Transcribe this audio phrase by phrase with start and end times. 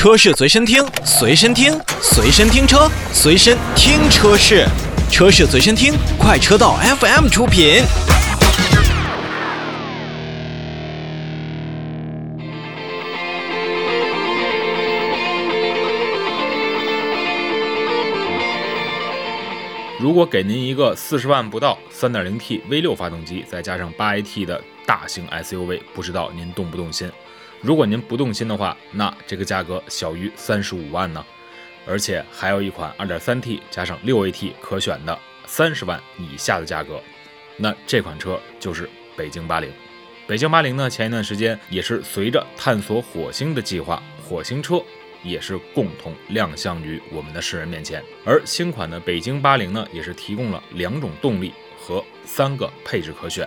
[0.00, 4.64] 车市随身听，随身听，随身听车，随身听车市，
[5.10, 7.82] 车市随身听，快车道 FM 出品。
[19.98, 27.12] 如果给您一个四十万不到、三点零 T V 六发动机，再加上八 AT 的大型 SUV，不知道您动不动心？
[27.60, 31.24] 如果您不动心的话，那这个价格小于三十五万呢？
[31.86, 37.00] 而且还有一款二点三 T 加上六 AT 可选的三十万以下的价格，
[37.56, 39.70] 那这款车就是北京八零。
[40.26, 44.82] 北京八零呢，前一段时间也是随着探索火星的计划，火星车。
[45.22, 53.46] 也是共同亮相于我们的世人面前，而新款的北京八零呢，也是提供了两种动力和三个配置可选。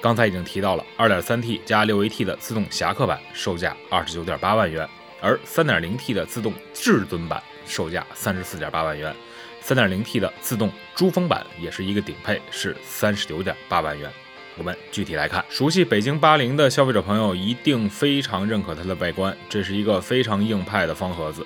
[0.00, 4.86] 刚才已经提到了二点三 T 加六 AT 的自动侠客版，售价二十九点八万元；
[5.20, 9.12] 而三点零 T 的自动至尊版，售价三十四点八万元；
[9.60, 14.08] 三点零 T 的自动珠峰版也是一个顶配，是三十九点八万元。
[14.56, 21.44] 我们具体来看，熟悉北京八零的消费者朋友一定非常认可它的外观，这是一个非常硬派的方盒子。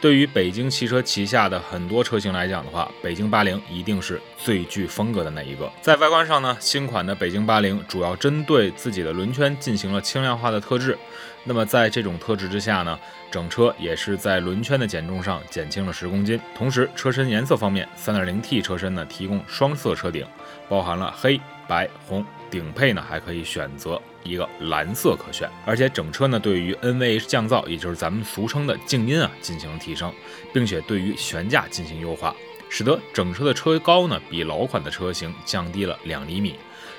[0.00, 5.70] 对于北京汽车旗下的很多车型来讲的话，北京八零一定是最具风格的那一个。
[5.82, 10.96] 在外观上呢，新款的北京八零主要针对自己的轮圈进行了轻量化的特质。
[11.44, 12.98] 那么在这种特质之下呢，
[13.30, 16.40] 整车也是在轮圈的减重上减轻了十公斤。
[16.54, 20.26] 同时，车身颜色方面，三点零 T 车身呢提供双色车顶，
[20.66, 21.38] 包含了黑
[21.70, 22.26] 白红。
[22.50, 30.12] 顶配呢还可以选择一个蓝色可选，而且整车呢对于 NVH 降噪，也就是咱们俗称的静音啊进行了提升，
[30.52, 32.34] 并且对于悬架进行优化，
[32.68, 36.56] 使得整车的车高呢比老款的车型降低了两厘米。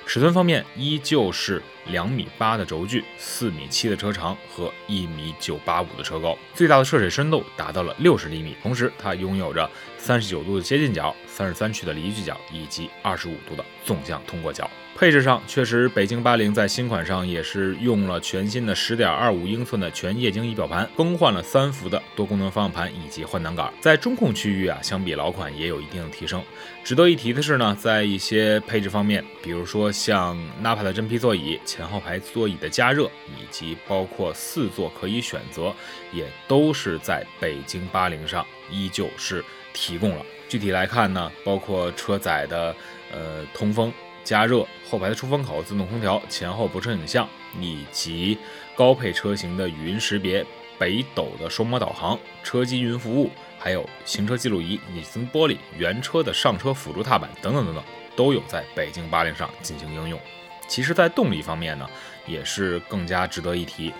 [0.07, 8.55] 尺寸方面依旧是两米八的轴距，四米七的车长和一米九八五的车高，最大的涉水深度达到了六十厘米。
[8.63, 9.69] 同时，它拥有着
[10.01, 14.67] 三十九度的接近角、三十三区的离去角以及二十五度的纵向通过角。
[14.97, 23.71] 配置上，确实北京八零在新款上也是用了全新的十点二五英寸的全液晶仪表盘，更换了三幅的多功能方向盘以及换挡杆。
[23.79, 26.43] 在中控区域啊，相比老款也有一定的提升。
[26.83, 35.73] 值得一提的是呢，在一些配置方面，比如说像 Napa 的真皮座椅、前后排座椅的加热，以及包括四座可以选择，
[36.11, 39.43] 也都是在北京八零上依旧是
[39.73, 40.25] 提供了。
[40.47, 42.75] 具体来看呢，包括车载的
[43.11, 43.91] 呃通风。
[44.23, 47.27] 加热后排的出风口、自动空调、前后泊车影像，
[47.59, 48.37] 以及
[48.75, 50.45] 高配车型的语音识别、
[50.77, 57.83] 北斗的双模导航、车机云服务，还有行车记录仪、隐形玻璃、原车的上车辅助踏板等等等等，
[58.15, 60.19] 都有在北京八零上进行应用。
[60.67, 61.89] 其实，在动力方面呢，
[62.27, 63.91] 也是更加值得一提。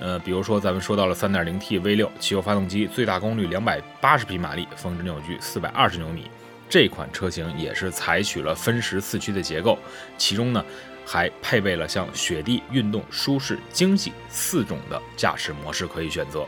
[0.00, 6.30] 呃，比如说咱们说到了 3.0T V6 汽油发动机，最大功率280匹马力，峰值扭矩420牛米。
[6.68, 9.78] 这款车型也是采取了分时四驱的结构，
[10.16, 10.64] 其中呢
[11.06, 16.46] 还配备了像雪地、运动、舒适、经济四种的驾驶模式可以选择。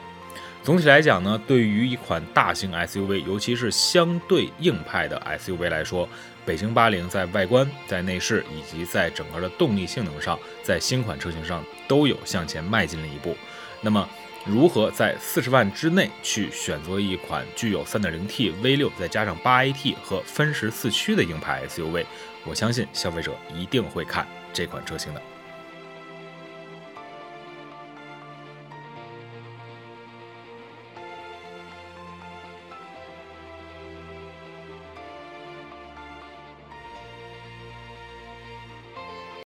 [0.63, 6.07] 总体来讲呢，对于一款大型 SUV，尤其是相对硬派的 SUV 来说，
[6.45, 13.35] 北京八零在外观、在内饰以及在整个的动力性能上，在新款车型上都有向前迈进了一步。
[13.81, 14.07] 那么，
[14.45, 22.05] 如何在四十万之内去选择一款具有三点零 T V 六再加上八 AT 和分时四驱的硬派 SUV？
[22.45, 25.23] 我相信消费者一定会看这款车型的。